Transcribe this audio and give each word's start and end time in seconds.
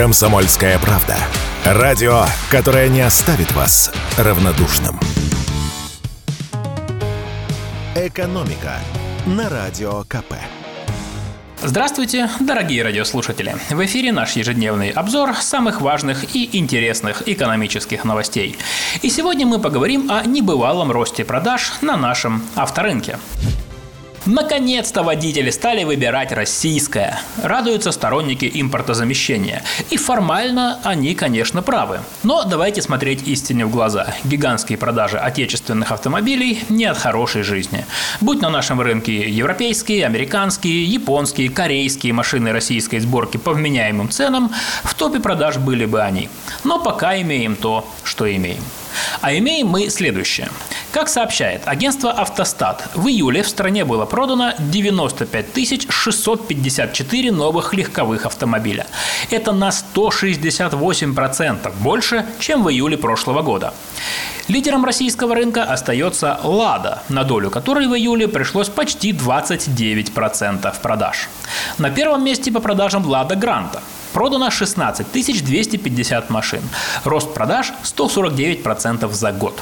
«Комсомольская 0.00 0.78
правда». 0.78 1.14
Радио, 1.62 2.24
которое 2.50 2.88
не 2.88 3.02
оставит 3.02 3.52
вас 3.52 3.92
равнодушным. 4.16 4.98
«Экономика» 7.94 8.78
на 9.26 9.50
Радио 9.50 10.02
КП. 10.04 10.36
Здравствуйте, 11.62 12.30
дорогие 12.40 12.82
радиослушатели! 12.82 13.54
В 13.68 13.84
эфире 13.84 14.10
наш 14.10 14.36
ежедневный 14.36 14.88
обзор 14.88 15.34
самых 15.34 15.82
важных 15.82 16.34
и 16.34 16.48
интересных 16.58 17.28
экономических 17.28 18.02
новостей. 18.04 18.56
И 19.02 19.10
сегодня 19.10 19.46
мы 19.46 19.58
поговорим 19.58 20.10
о 20.10 20.24
небывалом 20.24 20.90
росте 20.90 21.26
продаж 21.26 21.74
на 21.82 21.98
нашем 21.98 22.42
авторынке. 22.56 23.18
Наконец-то 24.26 25.02
водители 25.02 25.48
стали 25.50 25.84
выбирать 25.84 26.30
российское. 26.32 27.20
Радуются 27.42 27.90
сторонники 27.90 28.50
импортозамещения. 28.52 29.62
И 29.88 29.96
формально 29.96 30.78
они, 30.84 31.14
конечно, 31.14 31.62
правы. 31.62 32.00
Но 32.22 32.44
давайте 32.44 32.82
смотреть 32.82 33.26
истине 33.26 33.64
в 33.64 33.70
глаза. 33.70 34.14
Гигантские 34.24 34.76
продажи 34.76 35.18
отечественных 35.18 35.90
автомобилей 35.90 36.62
не 36.68 36.84
от 36.84 36.98
хорошей 36.98 37.42
жизни. 37.42 37.86
Будь 38.20 38.42
на 38.42 38.50
нашем 38.50 38.80
рынке 38.82 39.30
европейские, 39.30 40.04
американские, 40.04 40.84
японские, 40.84 41.48
корейские 41.48 42.12
машины 42.12 42.52
российской 42.52 42.98
сборки 42.98 43.38
по 43.38 43.52
вменяемым 43.52 44.10
ценам, 44.10 44.52
в 44.84 44.94
топе 44.94 45.20
продаж 45.20 45.56
были 45.56 45.86
бы 45.86 46.02
они. 46.02 46.28
Но 46.62 46.78
пока 46.78 47.18
имеем 47.22 47.56
то, 47.56 47.88
что 48.04 48.30
имеем. 48.30 48.62
А 49.22 49.32
имеем 49.34 49.68
мы 49.68 49.88
следующее. 49.88 50.50
Как 50.92 51.08
сообщает 51.08 51.62
агентство 51.66 52.10
«Автостат», 52.10 52.88
в 52.94 53.06
июле 53.06 53.44
в 53.44 53.48
стране 53.48 53.84
было 53.84 54.06
продано 54.06 54.54
95 54.58 55.86
654 55.88 57.30
новых 57.30 57.74
легковых 57.74 58.26
автомобиля. 58.26 58.88
Это 59.30 59.52
на 59.52 59.68
168% 59.68 61.72
больше, 61.78 62.26
чем 62.40 62.64
в 62.64 62.70
июле 62.70 62.98
прошлого 62.98 63.42
года. 63.42 63.72
Лидером 64.48 64.84
российского 64.84 65.36
рынка 65.36 65.62
остается 65.62 66.40
«Лада», 66.42 67.04
на 67.08 67.22
долю 67.22 67.50
которой 67.50 67.86
в 67.86 67.94
июле 67.94 68.26
пришлось 68.26 68.68
почти 68.68 69.12
29% 69.12 70.74
продаж. 70.82 71.28
На 71.78 71.90
первом 71.90 72.24
месте 72.24 72.50
по 72.50 72.58
продажам 72.58 73.06
«Лада 73.06 73.36
Гранта» 73.36 73.80
Продано 74.12 74.50
16 74.50 75.06
250 75.12 76.30
машин. 76.30 76.60
Рост 77.04 77.34
продаж 77.34 77.72
149% 77.84 79.12
за 79.12 79.32
год. 79.32 79.60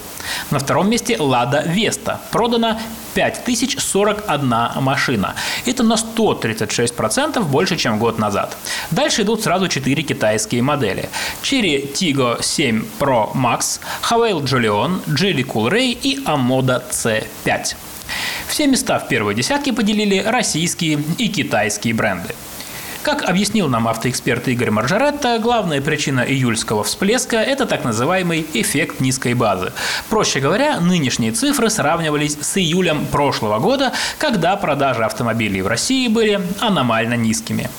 На 0.50 0.58
втором 0.58 0.88
месте 0.90 1.16
«Лада 1.18 1.62
Веста». 1.66 2.20
Продано 2.30 2.78
5041 3.14 4.82
машина. 4.82 5.34
Это 5.66 5.82
на 5.82 5.94
136% 5.94 7.42
больше, 7.42 7.76
чем 7.76 7.98
год 7.98 8.18
назад. 8.18 8.56
Дальше 8.90 9.22
идут 9.22 9.42
сразу 9.42 9.68
4 9.68 10.02
китайские 10.02 10.62
модели. 10.62 11.08
Chery 11.42 11.92
Tiggo 11.92 12.42
7 12.42 12.84
Pro 12.98 13.32
Max, 13.34 13.80
Havail 14.10 14.42
Julion, 14.42 15.00
Geely 15.06 15.44
Coolray 15.44 15.98
и 16.02 16.20
Amoda 16.24 16.82
C5. 16.90 17.76
Все 18.48 18.66
места 18.66 18.98
в 18.98 19.08
первой 19.08 19.34
десятке 19.34 19.72
поделили 19.72 20.18
российские 20.18 21.02
и 21.18 21.28
китайские 21.28 21.94
бренды. 21.94 22.34
Как 23.02 23.22
объяснил 23.22 23.68
нам 23.68 23.86
автоэксперт 23.88 24.48
Игорь 24.48 24.70
Маржаретта, 24.70 25.38
главная 25.38 25.80
причина 25.80 26.20
июльского 26.20 26.82
всплеска– 26.84 27.36
это 27.36 27.64
так 27.64 27.84
называемый 27.84 28.44
эффект 28.54 29.00
низкой 29.00 29.34
базы. 29.34 29.72
Проще 30.10 30.40
говоря, 30.40 30.80
нынешние 30.80 31.32
цифры 31.32 31.70
сравнивались 31.70 32.36
с 32.40 32.58
июлем 32.58 33.06
прошлого 33.06 33.60
года, 33.60 33.92
когда 34.18 34.56
продажи 34.56 35.04
автомобилей 35.04 35.62
в 35.62 35.68
России 35.68 36.08
были 36.08 36.40
аномально 36.60 37.14
низкими. 37.14 37.70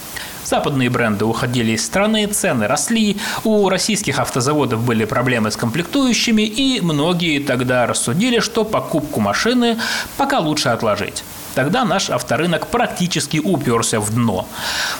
Западные 0.49 0.89
бренды 0.89 1.25
уходили 1.25 1.73
из 1.73 1.85
страны, 1.85 2.25
цены 2.25 2.65
росли, 2.65 3.17
у 3.43 3.69
российских 3.69 4.17
автозаводов 4.17 4.83
были 4.83 5.05
проблемы 5.05 5.51
с 5.51 5.55
комплектующими, 5.55 6.41
и 6.41 6.81
многие 6.81 7.39
тогда 7.39 7.85
рассудили, 7.85 8.39
что 8.39 8.65
покупку 8.65 9.19
машины 9.19 9.77
пока 10.17 10.39
лучше 10.39 10.69
отложить. 10.69 11.23
Тогда 11.55 11.83
наш 11.83 12.09
авторынок 12.09 12.67
практически 12.67 13.37
уперся 13.37 13.99
в 13.99 14.13
дно. 14.13 14.47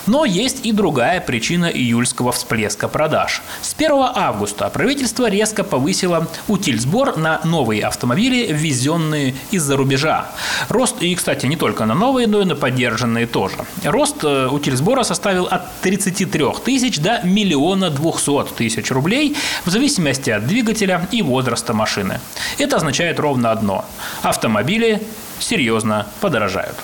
Но 0.07 0.25
есть 0.25 0.65
и 0.65 0.71
другая 0.71 1.21
причина 1.21 1.67
июльского 1.67 2.31
всплеска 2.31 2.87
продаж. 2.87 3.41
С 3.61 3.73
1 3.73 3.91
августа 4.15 4.69
правительство 4.69 5.29
резко 5.29 5.63
повысило 5.63 6.27
утильсбор 6.47 7.17
на 7.17 7.39
новые 7.43 7.83
автомобили, 7.85 8.51
ввезенные 8.51 9.35
из-за 9.51 9.77
рубежа. 9.77 10.31
Рост, 10.69 11.01
и, 11.01 11.15
кстати, 11.15 11.45
не 11.45 11.55
только 11.55 11.85
на 11.85 11.93
новые, 11.93 12.27
но 12.27 12.41
и 12.41 12.45
на 12.45 12.55
поддержанные 12.55 13.27
тоже. 13.27 13.55
Рост 13.83 14.23
э, 14.23 14.47
утильсбора 14.47 15.03
составил 15.03 15.38
от 15.45 15.63
33 15.81 16.45
тысяч 16.63 16.99
до 16.99 17.21
миллиона 17.23 17.89
двухсот 17.89 18.55
тысяч 18.55 18.91
рублей 18.91 19.35
в 19.65 19.69
зависимости 19.69 20.29
от 20.29 20.47
двигателя 20.47 21.07
и 21.11 21.21
возраста 21.21 21.73
машины. 21.73 22.19
Это 22.57 22.77
означает 22.77 23.19
ровно 23.19 23.51
одно. 23.51 23.85
Автомобили 24.21 25.01
серьезно 25.39 26.07
подорожают. 26.21 26.75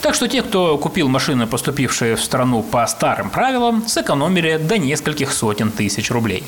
Так 0.00 0.14
что 0.14 0.28
те, 0.28 0.42
кто 0.42 0.78
купил 0.78 1.08
машины, 1.08 1.46
поступившие 1.46 2.16
в 2.16 2.22
страну 2.22 2.62
по 2.62 2.86
старым 2.86 3.30
правилам, 3.30 3.86
сэкономили 3.86 4.58
до 4.58 4.78
нескольких 4.78 5.32
сотен 5.32 5.70
тысяч 5.70 6.10
рублей. 6.10 6.44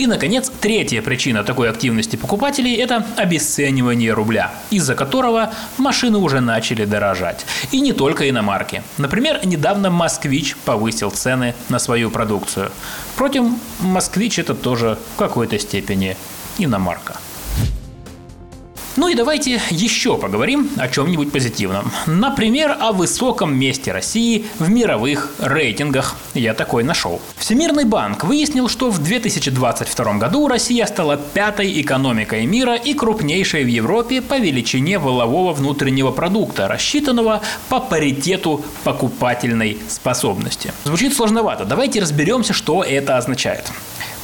И, 0.00 0.06
наконец, 0.06 0.50
третья 0.62 1.02
причина 1.02 1.44
такой 1.44 1.68
активности 1.68 2.16
покупателей– 2.16 2.74
это 2.76 3.04
обесценивание 3.18 4.14
рубля, 4.14 4.50
из-за 4.70 4.94
которого 4.94 5.52
машины 5.76 6.16
уже 6.16 6.40
начали 6.40 6.86
дорожать. 6.86 7.44
И 7.70 7.82
не 7.82 7.92
только 7.92 8.26
иномарки. 8.30 8.82
Например, 8.96 9.44
недавно 9.44 9.90
«Москвич» 9.90 10.56
повысил 10.64 11.10
цены 11.10 11.54
на 11.68 11.78
свою 11.78 12.10
продукцию. 12.10 12.70
Впрочем, 13.14 13.60
«Москвич»– 13.80 14.38
это 14.38 14.54
тоже 14.54 14.96
в 15.16 15.18
какой-то 15.18 15.58
степени 15.58 16.16
иномарка. 16.56 17.18
Ну 19.00 19.08
и 19.08 19.14
давайте 19.14 19.62
еще 19.70 20.18
поговорим 20.18 20.68
о 20.76 20.86
чем-нибудь 20.86 21.32
позитивном. 21.32 21.90
Например, 22.06 22.76
о 22.78 22.92
высоком 22.92 23.58
месте 23.58 23.92
России 23.92 24.44
в 24.58 24.68
мировых 24.68 25.32
рейтингах. 25.38 26.16
Я 26.34 26.52
такой 26.52 26.84
нашел. 26.84 27.18
Всемирный 27.38 27.86
банк 27.86 28.24
выяснил, 28.24 28.68
что 28.68 28.90
в 28.90 29.02
2022 29.02 30.18
году 30.18 30.48
Россия 30.48 30.84
стала 30.84 31.16
пятой 31.16 31.80
экономикой 31.80 32.44
мира 32.44 32.74
и 32.74 32.92
крупнейшей 32.92 33.64
в 33.64 33.68
Европе 33.68 34.20
по 34.20 34.38
величине 34.38 34.98
волового 34.98 35.54
внутреннего 35.54 36.10
продукта, 36.10 36.68
рассчитанного 36.68 37.40
по 37.70 37.80
паритету 37.80 38.62
покупательной 38.84 39.78
способности. 39.88 40.74
Звучит 40.84 41.14
сложновато. 41.14 41.64
Давайте 41.64 42.02
разберемся, 42.02 42.52
что 42.52 42.84
это 42.84 43.16
означает. 43.16 43.72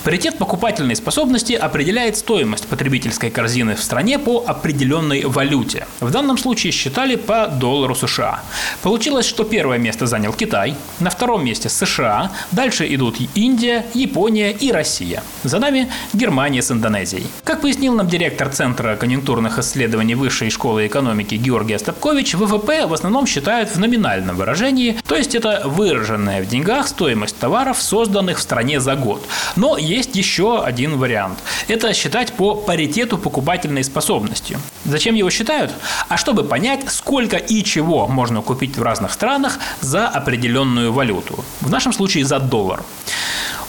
Паритет 0.06 0.38
покупательной 0.38 0.94
способности 0.94 1.54
определяет 1.54 2.16
стоимость 2.16 2.68
потребительской 2.68 3.28
корзины 3.28 3.74
в 3.74 3.82
стране 3.82 4.20
по 4.20 4.44
определенной 4.46 5.24
валюте. 5.24 5.88
В 5.98 6.12
данном 6.12 6.38
случае 6.38 6.70
считали 6.70 7.16
по 7.16 7.48
доллару 7.48 7.96
США. 7.96 8.40
Получилось, 8.82 9.26
что 9.26 9.42
первое 9.42 9.78
место 9.78 10.06
занял 10.06 10.32
Китай, 10.32 10.76
на 11.00 11.10
втором 11.10 11.44
месте 11.44 11.68
США, 11.68 12.30
дальше 12.52 12.86
идут 12.94 13.16
Индия, 13.34 13.84
Япония 13.94 14.52
и 14.52 14.70
Россия. 14.70 15.24
За 15.42 15.58
нами 15.58 15.90
Германия 16.12 16.62
с 16.62 16.70
Индонезией. 16.70 17.26
Как 17.42 17.60
пояснил 17.62 17.92
нам 17.92 18.06
директор 18.06 18.48
Центра 18.48 18.94
конъюнктурных 18.94 19.58
исследований 19.58 20.14
Высшей 20.14 20.50
школы 20.50 20.86
экономики 20.86 21.34
Георгий 21.34 21.74
Остапкович, 21.74 22.34
ВВП 22.34 22.86
в 22.86 22.94
основном 22.94 23.26
считают 23.26 23.70
в 23.70 23.80
номинальном 23.80 24.36
выражении, 24.36 25.00
то 25.08 25.16
есть 25.16 25.34
это 25.34 25.62
выраженная 25.64 26.44
в 26.44 26.46
деньгах 26.46 26.86
стоимость 26.86 27.40
товаров, 27.40 27.82
созданных 27.82 28.38
в 28.38 28.42
стране 28.42 28.78
за 28.78 28.94
год. 28.94 29.26
Но 29.56 29.76
есть 29.76 29.95
есть 29.96 30.14
еще 30.16 30.62
один 30.62 30.98
вариант. 30.98 31.38
Это 31.68 31.94
считать 31.94 32.32
по 32.32 32.54
паритету 32.54 33.18
покупательной 33.18 33.82
способности. 33.82 34.58
Зачем 34.84 35.14
его 35.14 35.30
считают? 35.30 35.72
А 36.08 36.16
чтобы 36.16 36.44
понять, 36.44 36.80
сколько 36.88 37.36
и 37.36 37.64
чего 37.64 38.06
можно 38.06 38.42
купить 38.42 38.76
в 38.76 38.82
разных 38.82 39.12
странах 39.12 39.58
за 39.80 40.06
определенную 40.08 40.92
валюту. 40.92 41.44
В 41.60 41.70
нашем 41.70 41.92
случае 41.92 42.24
за 42.24 42.38
доллар. 42.38 42.82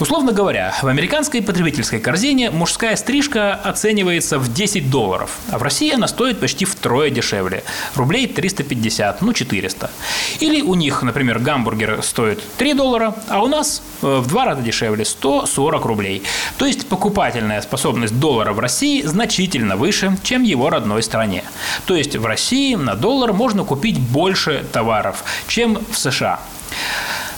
Условно 0.00 0.30
говоря, 0.32 0.72
в 0.80 0.86
американской 0.86 1.42
потребительской 1.42 1.98
корзине 1.98 2.50
мужская 2.50 2.94
стрижка 2.94 3.54
оценивается 3.54 4.38
в 4.38 4.52
10 4.52 4.90
долларов, 4.90 5.38
а 5.50 5.58
в 5.58 5.62
России 5.64 5.92
она 5.92 6.06
стоит 6.06 6.38
почти 6.38 6.64
втрое 6.64 7.10
дешевле– 7.10 7.64
рублей 7.96 8.28
350, 8.28 9.22
ну 9.22 9.32
400. 9.32 9.90
Или 10.38 10.62
у 10.62 10.74
них, 10.74 11.02
например, 11.02 11.40
гамбургер 11.40 12.00
стоит 12.02 12.40
3 12.58 12.74
доллара, 12.74 13.16
а 13.28 13.42
у 13.42 13.48
нас 13.48 13.82
э, 14.02 14.18
в 14.18 14.28
два 14.28 14.44
раза 14.44 14.62
дешевле– 14.62 15.04
140 15.04 15.84
рублей. 15.84 16.17
То 16.56 16.66
есть 16.66 16.86
покупательная 16.88 17.60
способность 17.62 18.18
доллара 18.18 18.52
в 18.52 18.60
России 18.60 19.02
значительно 19.02 19.76
выше, 19.76 20.16
чем 20.22 20.42
его 20.42 20.70
родной 20.70 21.02
стране. 21.02 21.44
То 21.86 21.94
есть 21.94 22.16
в 22.16 22.24
России 22.26 22.74
на 22.74 22.94
доллар 22.94 23.32
можно 23.32 23.64
купить 23.64 23.98
больше 23.98 24.64
товаров, 24.72 25.24
чем 25.46 25.78
в 25.90 25.98
США. 25.98 26.40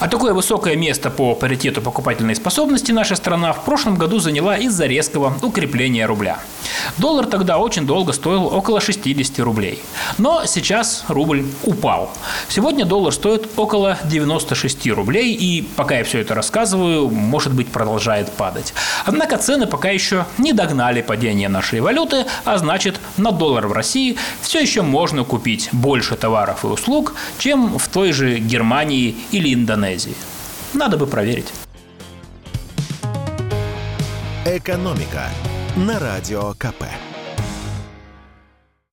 А 0.00 0.08
такое 0.08 0.32
высокое 0.32 0.76
место 0.76 1.10
по 1.10 1.34
паритету 1.34 1.82
покупательной 1.82 2.34
способности 2.34 2.90
наша 2.90 3.16
страна 3.16 3.52
в 3.52 3.64
прошлом 3.64 3.96
году 3.96 4.18
заняла 4.18 4.56
из-за 4.56 4.86
резкого 4.86 5.36
укрепления 5.42 6.06
рубля. 6.06 6.38
Доллар 6.98 7.26
тогда 7.26 7.58
очень 7.58 7.86
долго 7.86 8.12
стоил 8.12 8.46
около 8.46 8.80
60 8.80 9.38
рублей. 9.40 9.82
Но 10.18 10.44
сейчас 10.46 11.04
рубль 11.08 11.44
упал. 11.64 12.10
Сегодня 12.48 12.84
доллар 12.84 13.12
стоит 13.12 13.48
около 13.56 13.98
96 14.04 14.88
рублей 14.88 15.34
и, 15.34 15.62
пока 15.62 15.98
я 15.98 16.04
все 16.04 16.20
это 16.20 16.34
рассказываю, 16.34 17.08
может 17.08 17.52
быть 17.52 17.68
продолжает 17.68 18.30
падать. 18.32 18.74
Однако 19.04 19.38
цены 19.38 19.66
пока 19.66 19.90
еще 19.90 20.26
не 20.38 20.52
догнали 20.52 21.02
падение 21.02 21.48
нашей 21.48 21.80
валюты, 21.80 22.26
а 22.44 22.58
значит 22.58 23.00
на 23.16 23.32
доллар 23.32 23.66
в 23.66 23.72
России 23.72 24.16
все 24.42 24.60
еще 24.60 24.82
можно 24.82 25.24
купить 25.24 25.68
больше 25.72 26.16
товаров 26.16 26.64
и 26.64 26.66
услуг, 26.66 27.14
чем 27.38 27.78
в 27.78 27.88
той 27.88 28.12
же 28.12 28.38
Германии 28.38 29.16
или 29.30 29.54
Индонезии. 29.54 30.14
Надо 30.72 30.96
бы 30.96 31.06
проверить. 31.06 31.52
«Экономика» 34.46 35.28
на 35.76 35.98
Радио 35.98 36.52
КП. 36.54 37.09